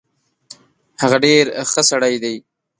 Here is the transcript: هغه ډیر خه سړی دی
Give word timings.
هغه 1.01 1.17
ډیر 1.25 1.45
خه 1.71 1.81
سړی 1.89 2.15
دی 2.23 2.35